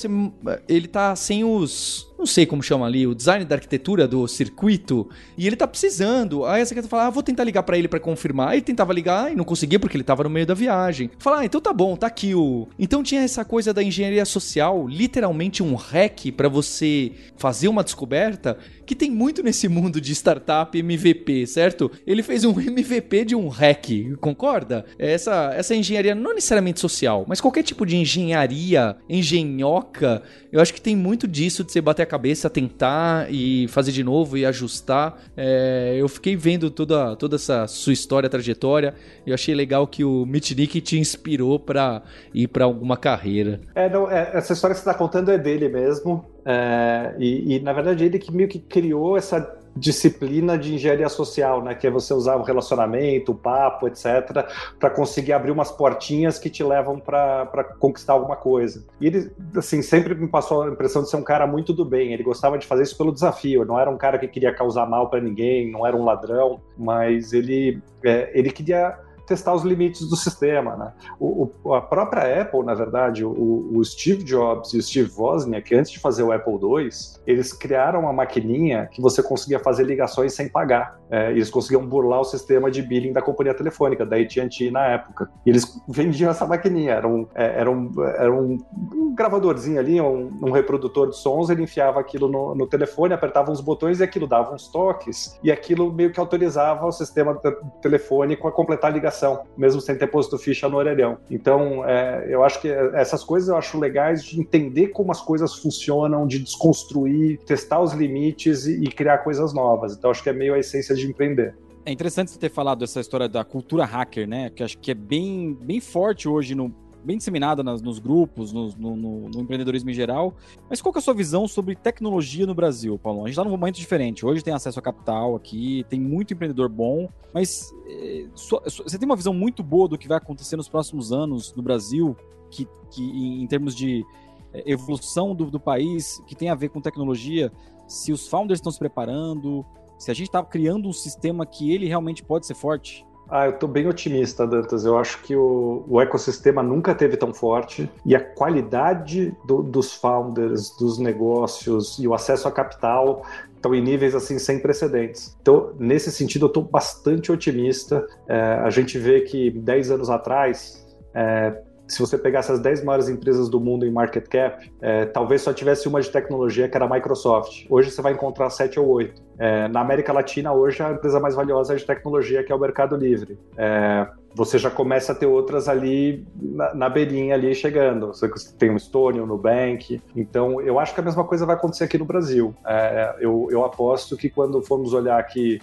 [0.68, 5.08] ele tá sem os não sei como chama ali, o design da arquitetura do circuito,
[5.36, 6.44] e ele tá precisando.
[6.44, 8.48] Aí a secretária fala: ah, vou tentar ligar para ele para confirmar.
[8.48, 11.10] Aí tentava ligar e não conseguia porque ele tava no meio da viagem.
[11.18, 12.68] Fala: ah, então tá bom, tá aqui o.
[12.78, 18.58] Então tinha essa coisa da engenharia social, literalmente um hack para você fazer uma descoberta
[18.84, 21.90] que tem muito nesse mundo de startup MVP, certo?
[22.06, 23.86] Ele fez um MVP de um hack,
[24.18, 24.86] concorda?
[24.98, 30.80] Essa, essa engenharia não necessariamente social, mas qualquer tipo de engenharia, engenhoca, eu acho que
[30.80, 35.18] tem muito disso de você bater a cabeça, tentar e fazer de novo e ajustar.
[35.36, 38.94] É, eu fiquei vendo toda, toda essa sua história, trajetória,
[39.26, 42.02] e eu achei legal que o Mitnick te inspirou para
[42.34, 43.60] ir para alguma carreira.
[43.74, 46.24] É, não, é, essa história que você está contando é dele mesmo.
[46.44, 51.62] É, e, e, na verdade ele que meio que criou essa disciplina de engenharia social,
[51.62, 51.74] né?
[51.74, 54.46] Que é você usar o relacionamento, o papo, etc.,
[54.78, 58.84] para conseguir abrir umas portinhas que te levam para conquistar alguma coisa.
[59.00, 62.12] E ele, assim, sempre me passou a impressão de ser um cara muito do bem.
[62.12, 63.64] Ele gostava de fazer isso pelo desafio.
[63.64, 67.32] Não era um cara que queria causar mal para ninguém, não era um ladrão, mas
[67.32, 70.74] ele, é, ele queria testar os limites do sistema.
[70.76, 70.92] Né?
[71.20, 75.74] O, o, a própria Apple, na verdade, o, o, Steve Jobs e o Steve Wozniak,
[75.74, 76.88] antes de fazer o Apple II,
[77.26, 80.98] eles criaram uma maquininha que você conseguia fazer ligações sem pagar.
[81.10, 85.30] É, eles conseguiam burlar o sistema de billing da companhia telefônica, da AT&T na época.
[85.44, 86.92] E eles vendiam essa maquininha.
[86.92, 88.58] Era um, é, era um, era um,
[88.94, 93.50] um gravadorzinho ali, um, um, reprodutor de sons, ele enfiava aquilo no, no telefone, apertava
[93.50, 97.34] uns botões e aquilo dava uns toques, e aquilo meio que autorizava o sistema
[97.82, 99.17] telefônico a completar a ligação
[99.56, 101.18] mesmo sem ter posto ficha no orelhão.
[101.30, 105.54] Então, é, eu acho que essas coisas eu acho legais de entender como as coisas
[105.54, 109.96] funcionam, de desconstruir, testar os limites e, e criar coisas novas.
[109.96, 111.54] Então, acho que é meio a essência de empreender.
[111.84, 114.50] É interessante você ter falado essa história da cultura hacker, né?
[114.50, 116.74] Que acho que é bem, bem forte hoje no,
[117.08, 118.96] bem disseminada nas, nos grupos, no, no,
[119.30, 120.34] no, empreendedorismo em geral.
[120.68, 123.20] Mas qual é a sua visão sobre tecnologia no Brasil, Paulo?
[123.20, 124.26] A gente está num momento diferente.
[124.26, 129.06] Hoje tem acesso a capital aqui, tem muito empreendedor bom, mas é, sua, você tem
[129.06, 132.14] uma visão muito boa do que vai acontecer nos próximos anos no Brasil,
[132.50, 134.04] que, que em, em termos de
[134.52, 137.50] é, evolução do, do país, que tem a ver com tecnologia,
[137.86, 139.64] se os founders estão se preparando,
[139.98, 143.07] se a gente está criando um sistema que ele realmente pode ser forte?
[143.30, 144.86] Ah, eu estou bem otimista, Dantas.
[144.86, 149.92] Eu acho que o, o, ecossistema nunca teve tão forte e a qualidade do, dos
[149.92, 153.22] founders, dos negócios e o acesso a capital
[153.54, 155.36] estão em níveis assim sem precedentes.
[155.42, 158.06] Então, nesse sentido, eu estou bastante otimista.
[158.26, 163.10] É, a gente vê que 10 anos atrás, é, se você pegasse as 10 maiores
[163.10, 166.86] empresas do mundo em market cap, é, talvez só tivesse uma de tecnologia, que era
[166.86, 167.66] a Microsoft.
[167.68, 169.27] Hoje você vai encontrar 7 ou 8.
[169.38, 172.96] É, na América Latina, hoje, a empresa mais valiosa de tecnologia, que é o Mercado
[172.96, 173.38] Livre.
[173.56, 178.08] É, você já começa a ter outras ali na, na beirinha ali chegando.
[178.08, 180.00] Você tem o Stone, o Nubank.
[180.14, 182.54] Então, eu acho que a mesma coisa vai acontecer aqui no Brasil.
[182.66, 185.60] É, eu, eu, aposto que quando formos olhar aqui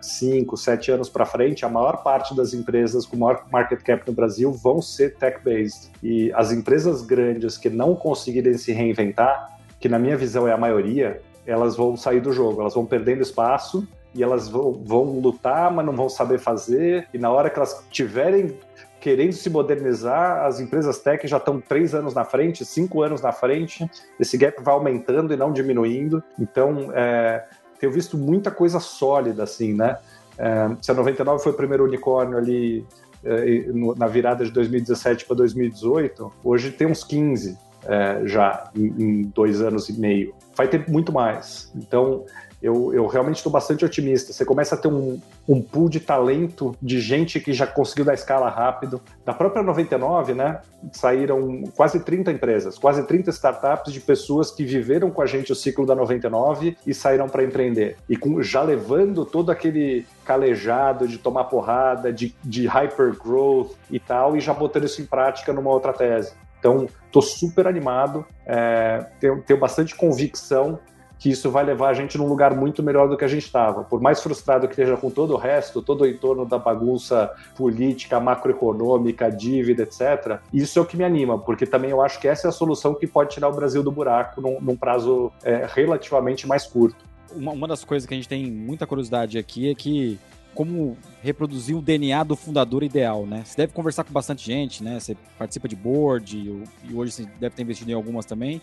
[0.00, 4.06] 5, é, 7 anos para frente, a maior parte das empresas com maior market cap
[4.06, 5.90] no Brasil vão ser tech-based.
[6.02, 10.56] E as empresas grandes que não conseguirem se reinventar, que na minha visão é a
[10.56, 15.70] maioria, elas vão sair do jogo, elas vão perdendo espaço e elas vão, vão lutar,
[15.70, 17.08] mas não vão saber fazer.
[17.12, 18.58] E na hora que elas tiverem
[19.00, 23.30] querendo se modernizar, as empresas tech já estão três anos na frente, cinco anos na
[23.30, 23.88] frente.
[24.18, 26.22] Esse gap vai aumentando e não diminuindo.
[26.40, 27.44] Então, é,
[27.78, 29.98] tenho visto muita coisa sólida assim, né?
[30.38, 32.84] É, se a 99 foi o primeiro unicórnio ali
[33.24, 37.56] é, na virada de 2017 para 2018, hoje tem uns 15
[37.86, 41.70] é, já em, em dois anos e meio vai ter muito mais.
[41.76, 42.24] Então,
[42.62, 44.32] eu, eu realmente estou bastante otimista.
[44.32, 48.14] Você começa a ter um, um pool de talento de gente que já conseguiu dar
[48.14, 49.00] escala rápido.
[49.24, 50.60] Da própria 99, né,
[50.92, 55.54] saíram quase 30 empresas, quase 30 startups de pessoas que viveram com a gente o
[55.54, 57.96] ciclo da 99 e saíram para empreender.
[58.08, 64.00] E com, já levando todo aquele calejado de tomar porrada, de, de hyper growth e
[64.00, 66.32] tal, e já botando isso em prática numa outra tese.
[66.58, 70.78] Então, estou super animado, é, tenho, tenho bastante convicção
[71.18, 73.84] que isso vai levar a gente num lugar muito melhor do que a gente estava.
[73.84, 78.20] Por mais frustrado que esteja com todo o resto, todo o entorno da bagunça política,
[78.20, 82.46] macroeconômica, dívida, etc., isso é o que me anima, porque também eu acho que essa
[82.46, 86.46] é a solução que pode tirar o Brasil do buraco num, num prazo é, relativamente
[86.46, 87.04] mais curto.
[87.34, 90.18] Uma, uma das coisas que a gente tem muita curiosidade aqui é que
[90.56, 93.42] como reproduzir o DNA do fundador ideal, né?
[93.44, 94.98] Você deve conversar com bastante gente, né?
[94.98, 98.62] Você participa de board e hoje você deve ter investido em algumas também.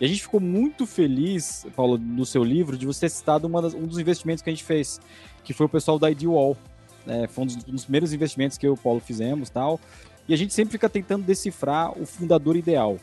[0.00, 3.74] E a gente ficou muito feliz, Paulo, no seu livro, de você ter citado das,
[3.74, 5.00] um dos investimentos que a gente fez,
[5.42, 6.56] que foi o pessoal da Ideal.
[7.08, 9.80] É, foi um dos, um dos, primeiros investimentos que eu e o Paulo fizemos tal.
[10.28, 12.98] E a gente sempre fica tentando decifrar o fundador ideal.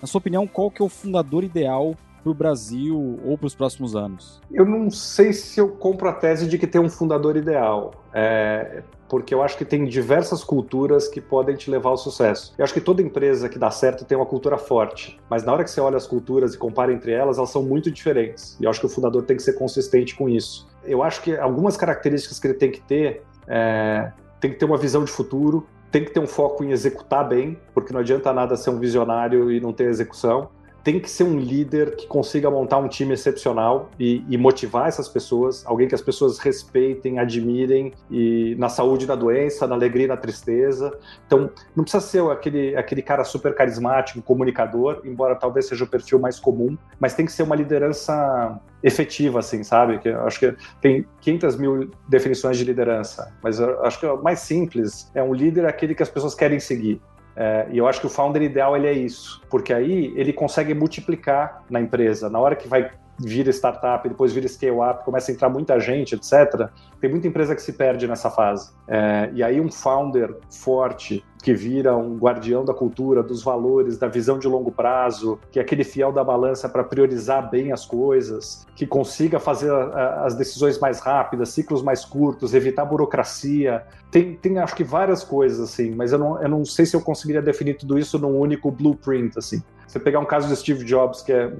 [0.00, 1.94] Na sua opinião, qual que é o fundador ideal
[2.24, 4.40] para o Brasil ou para os próximos anos?
[4.50, 7.92] Eu não sei se eu compro a tese de que tem um fundador ideal.
[8.12, 12.54] É, porque eu acho que tem diversas culturas que podem te levar ao sucesso.
[12.56, 15.62] Eu acho que toda empresa que dá certo tem uma cultura forte, mas na hora
[15.62, 18.56] que você olha as culturas e compara entre elas, elas são muito diferentes.
[18.58, 20.66] E eu acho que o fundador tem que ser consistente com isso.
[20.82, 24.10] Eu acho que algumas características que ele tem que ter é,
[24.40, 27.56] tem que ter uma visão de futuro, tem que ter um foco em executar bem,
[27.72, 30.48] porque não adianta nada ser um visionário e não ter execução.
[30.84, 35.08] Tem que ser um líder que consiga montar um time excepcional e, e, motivar essas
[35.08, 40.16] pessoas, alguém que as pessoas respeitem, admirem e na saúde na doença, na alegria na
[40.16, 40.96] tristeza.
[41.26, 46.18] Então, não precisa ser aquele, aquele cara super carismático, comunicador, embora talvez seja o perfil
[46.18, 49.98] mais comum, mas tem que ser uma liderança efetiva, assim, sabe?
[49.98, 55.10] Que acho que tem 500 mil definições de liderança, mas acho que o mais simples
[55.14, 57.00] é um líder aquele que as pessoas querem seguir.
[57.36, 60.72] É, e eu acho que o founder ideal ele é isso, porque aí ele consegue
[60.72, 62.30] multiplicar na empresa.
[62.30, 66.68] Na hora que vai vira startup, depois vira scale-up, começa a entrar muita gente, etc.
[67.00, 68.70] Tem muita empresa que se perde nessa fase.
[68.88, 74.08] É, e aí um founder forte, que vira um guardião da cultura, dos valores, da
[74.08, 78.66] visão de longo prazo, que é aquele fiel da balança para priorizar bem as coisas,
[78.74, 83.84] que consiga fazer a, as decisões mais rápidas, ciclos mais curtos, evitar burocracia.
[84.10, 87.00] Tem, tem acho que várias coisas, assim, mas eu não, eu não sei se eu
[87.02, 89.62] conseguiria definir tudo isso num único blueprint, assim.
[89.86, 91.52] Você pegar um caso de Steve Jobs, que é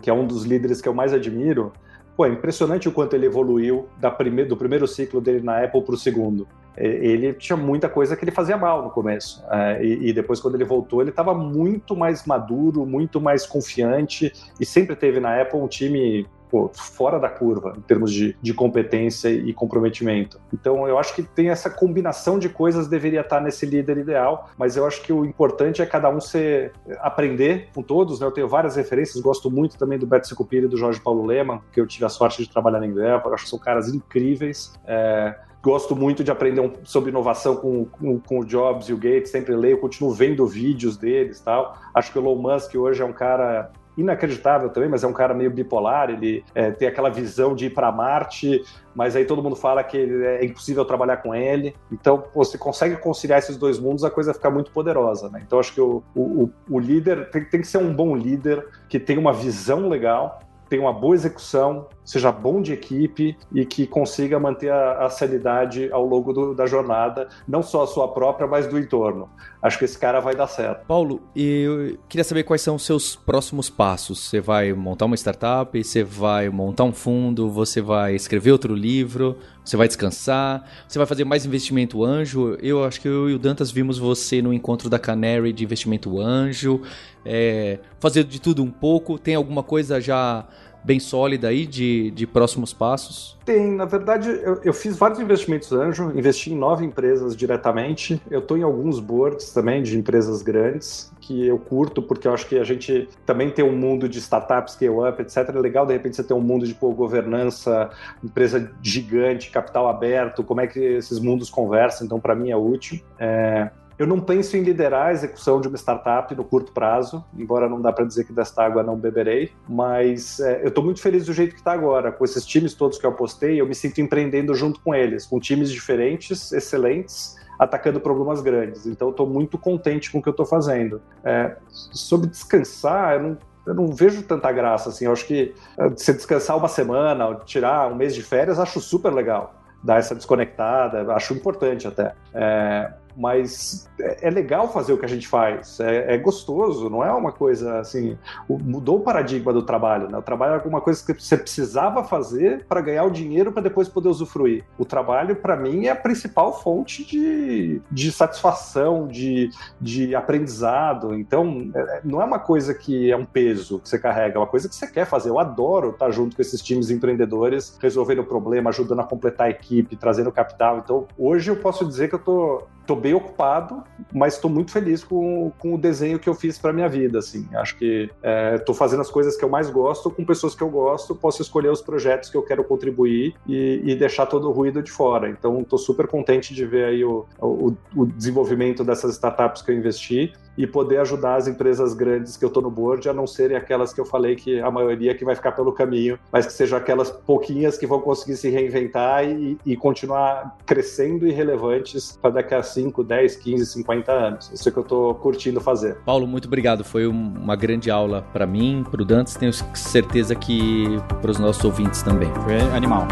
[0.00, 1.72] que é um dos líderes que eu mais admiro,
[2.16, 5.94] pô, é impressionante o quanto ele evoluiu prime do primeiro ciclo dele na Apple para
[5.94, 6.46] o segundo.
[6.76, 9.42] Ele tinha muita coisa que ele fazia mal no começo.
[9.50, 14.30] É, e, e, depois, quando ele voltou, ele estava muito mais maduro, muito mais confiante.
[14.60, 16.26] E sempre teve na Apple um time
[16.56, 20.40] pô, fora da curva em termos de, de competência e comprometimento.
[20.54, 24.74] Então, eu acho que tem essa combinação de coisas deveria estar nesse líder ideal, mas
[24.74, 28.20] eu acho que o importante é cada um ser, aprender com todos.
[28.20, 28.26] Né?
[28.26, 31.62] Eu tenho várias referências, gosto muito também do Beto Sicupira e do Jorge Paulo Lema,
[31.70, 34.72] que eu tive a sorte de trabalhar na Endeavor, acho que são caras incríveis.
[34.86, 38.96] É, gosto muito de aprender um, sobre inovação com, com, com, o Jobs e o
[38.96, 41.76] Gates, sempre leio, continuo vendo vídeos deles tal.
[41.92, 45.32] Acho que o Elon Musk hoje é um cara inacreditável também, mas é um cara
[45.32, 48.62] meio bipolar, ele é, tem aquela visão de ir para Marte,
[48.94, 51.74] mas aí todo mundo fala que é impossível trabalhar com ele.
[51.90, 55.42] Então, pô, você consegue conciliar esses dois mundos, a coisa fica muito poderosa, né?
[55.46, 58.98] Então, acho que o, o, o líder tem, tem que ser um bom líder, que
[58.98, 64.38] tem uma visão legal, tenha uma boa execução, seja bom de equipe e que consiga
[64.38, 68.66] manter a, a sanidade ao longo do, da jornada, não só a sua própria, mas
[68.68, 69.28] do entorno.
[69.60, 70.86] Acho que esse cara vai dar certo.
[70.86, 74.20] Paulo, eu queria saber quais são os seus próximos passos.
[74.20, 79.36] Você vai montar uma startup, você vai montar um fundo, você vai escrever outro livro,
[79.64, 82.56] você vai descansar, você vai fazer mais investimento anjo.
[82.62, 86.20] Eu acho que eu e o Dantas vimos você no encontro da Canary de investimento
[86.20, 86.82] anjo,
[87.24, 89.18] é, fazer de tudo um pouco.
[89.18, 90.46] Tem alguma coisa já
[90.86, 93.36] bem sólida aí de, de próximos passos?
[93.44, 98.20] Tem, na verdade, eu, eu fiz vários investimentos anjo, investi em nove empresas diretamente.
[98.30, 102.46] Eu estou em alguns boards também de empresas grandes que eu curto, porque eu acho
[102.48, 105.48] que a gente também tem um mundo de startups, scale-up, etc.
[105.48, 107.90] É legal, de repente, você ter um mundo de pô, governança,
[108.22, 112.06] empresa gigante, capital aberto, como é que esses mundos conversam.
[112.06, 113.00] Então, para mim, é útil.
[113.18, 113.70] É...
[113.98, 117.80] Eu não penso em liderar a execução de uma startup no curto prazo, embora não
[117.80, 121.32] dá para dizer que desta água não beberei, mas é, eu estou muito feliz do
[121.32, 124.54] jeito que está agora, com esses times todos que eu apostei, eu me sinto empreendendo
[124.54, 128.86] junto com eles, com times diferentes, excelentes, atacando problemas grandes.
[128.86, 131.00] Então, estou muito contente com o que eu estou fazendo.
[131.24, 135.06] É, sobre descansar, eu não, eu não vejo tanta graça assim.
[135.06, 139.12] Eu acho que é, se descansar uma semana, tirar um mês de férias, acho super
[139.12, 139.54] legal.
[139.82, 142.14] Dar essa desconectada, acho importante até.
[142.34, 147.02] É, mas é, é legal fazer o que a gente faz, é, é, gostoso, não
[147.02, 148.18] é uma coisa assim.
[148.48, 150.18] Mudou o paradigma do trabalho, né?
[150.18, 153.88] O trabalho é alguma coisa que você precisava fazer para ganhar o dinheiro para depois
[153.88, 154.64] poder usufruir.
[154.78, 159.50] O trabalho, para mim, é a principal fonte de, de satisfação, de,
[159.80, 161.14] de aprendizado.
[161.14, 164.38] Então, é, é, não é uma coisa que é um peso que você carrega, é
[164.38, 165.30] uma coisa que você quer fazer.
[165.30, 169.50] Eu adoro estar junto com esses times empreendedores, resolvendo o problema, ajudando a completar a
[169.50, 170.78] equipe, trazendo capital.
[170.78, 175.02] Então, hoje eu posso dizer que eu tô tô bem ocupado, mas estou muito feliz
[175.02, 177.48] com, com o desenho que eu fiz para minha vida, assim.
[177.54, 178.10] Acho que
[178.54, 181.42] estou é, fazendo as coisas que eu mais gosto com pessoas que eu gosto, posso
[181.42, 185.28] escolher os projetos que eu quero contribuir e, e deixar todo o ruído de fora.
[185.28, 189.76] Então, estou super contente de ver aí o, o, o desenvolvimento dessas startups que eu
[189.76, 193.56] investi e poder ajudar as empresas grandes que eu estou no board a não serem
[193.56, 196.78] aquelas que eu falei que a maioria que vai ficar pelo caminho, mas que sejam
[196.78, 202.54] aquelas pouquinhas que vão conseguir se reinventar e, e continuar crescendo e relevantes para daqui
[202.54, 204.50] a 5, 10, 15, 50 anos.
[204.52, 205.96] Isso é que eu estou curtindo fazer.
[206.04, 206.84] Paulo, muito obrigado.
[206.84, 210.84] Foi uma grande aula para mim, para o Dantes, tenho certeza que
[211.20, 212.32] para os nossos ouvintes também.
[212.44, 213.06] Foi animal.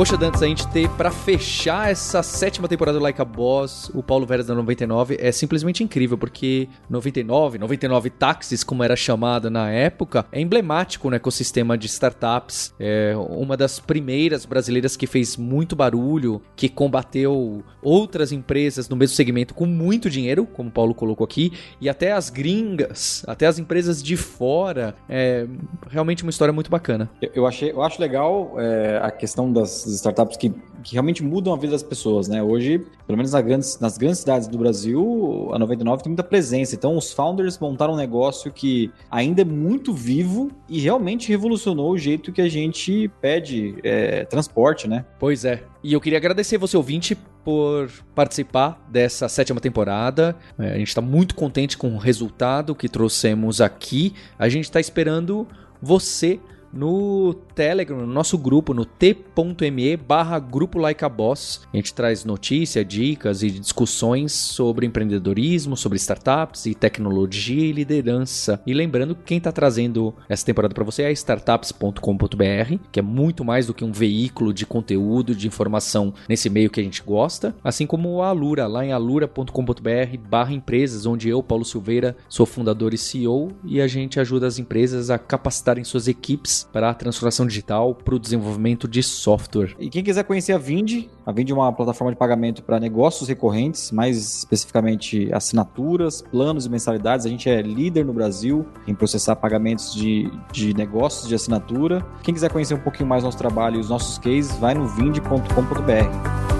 [0.00, 4.02] Poxa, Dantes, a gente ter para fechar essa sétima temporada do Like a Boss, o
[4.02, 9.70] Paulo Veras da 99 é simplesmente incrível, porque 99, 99 Táxis, como era chamado na
[9.70, 12.72] época, é emblemático no ecossistema de startups.
[12.80, 19.14] É uma das primeiras brasileiras que fez muito barulho, que combateu outras empresas no mesmo
[19.14, 23.58] segmento com muito dinheiro, como o Paulo colocou aqui, e até as gringas, até as
[23.58, 24.94] empresas de fora.
[25.06, 25.46] É
[25.90, 27.10] realmente uma história muito bacana.
[27.20, 30.50] Eu, achei, eu acho legal é, a questão das startups que,
[30.82, 32.42] que realmente mudam a vida das pessoas, né?
[32.42, 36.74] Hoje, pelo menos nas grandes, nas grandes cidades do Brasil, a 99 tem muita presença.
[36.74, 41.98] Então, os founders montaram um negócio que ainda é muito vivo e realmente revolucionou o
[41.98, 45.04] jeito que a gente pede é, transporte, né?
[45.18, 45.62] Pois é.
[45.82, 50.36] E eu queria agradecer você, ouvinte, por participar dessa sétima temporada.
[50.58, 54.14] É, a gente está muito contente com o resultado que trouxemos aqui.
[54.38, 55.46] A gente está esperando
[55.80, 56.38] você
[56.72, 61.62] no Telegram, no nosso grupo, no t.me barra grupo Like a Boss.
[61.72, 68.60] A gente traz notícias, dicas e discussões sobre empreendedorismo, sobre startups e tecnologia e liderança.
[68.66, 73.44] E lembrando que quem está trazendo essa temporada para você é startups.com.br, que é muito
[73.44, 77.54] mais do que um veículo de conteúdo, de informação nesse meio que a gente gosta,
[77.62, 82.94] assim como a Alura, lá em alura.com.br barra empresas, onde eu, Paulo Silveira, sou fundador
[82.94, 87.46] e CEO e a gente ajuda as empresas a capacitarem suas equipes para a transformação
[87.46, 89.74] digital, para o desenvolvimento de software.
[89.78, 93.28] E quem quiser conhecer a Vind, a Vind é uma plataforma de pagamento para negócios
[93.28, 97.26] recorrentes, mais especificamente assinaturas, planos e mensalidades.
[97.26, 102.04] A gente é líder no Brasil em processar pagamentos de, de negócios de assinatura.
[102.22, 106.59] Quem quiser conhecer um pouquinho mais nosso trabalho e os nossos cases, vai no vind.com.br.